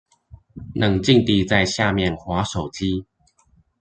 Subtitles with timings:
[0.73, 3.05] 冷靜地在下面滑手機